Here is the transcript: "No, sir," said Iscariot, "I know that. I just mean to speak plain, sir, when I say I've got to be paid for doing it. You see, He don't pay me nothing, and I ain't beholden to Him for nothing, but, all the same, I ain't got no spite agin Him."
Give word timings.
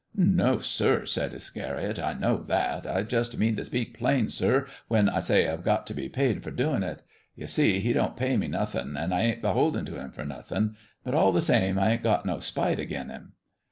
"No, 0.15 0.57
sir," 0.57 1.05
said 1.05 1.31
Iscariot, 1.31 1.99
"I 1.99 2.13
know 2.15 2.37
that. 2.47 2.87
I 2.87 3.03
just 3.03 3.37
mean 3.37 3.55
to 3.57 3.63
speak 3.63 3.93
plain, 3.99 4.29
sir, 4.29 4.65
when 4.87 5.07
I 5.07 5.19
say 5.19 5.47
I've 5.47 5.63
got 5.63 5.85
to 5.85 5.93
be 5.93 6.09
paid 6.09 6.41
for 6.43 6.49
doing 6.49 6.81
it. 6.81 7.03
You 7.35 7.45
see, 7.45 7.79
He 7.81 7.93
don't 7.93 8.17
pay 8.17 8.35
me 8.35 8.47
nothing, 8.47 8.95
and 8.97 9.13
I 9.13 9.21
ain't 9.21 9.43
beholden 9.43 9.85
to 9.85 9.99
Him 10.01 10.09
for 10.09 10.25
nothing, 10.25 10.75
but, 11.03 11.13
all 11.13 11.31
the 11.31 11.39
same, 11.39 11.77
I 11.77 11.91
ain't 11.91 12.01
got 12.01 12.25
no 12.25 12.39
spite 12.39 12.79
agin 12.79 13.09
Him." 13.11 13.33